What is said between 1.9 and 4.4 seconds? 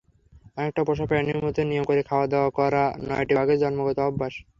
খাওয়াদাওয়া করা নয়টি বাঘের জন্মগত অভ্যাস।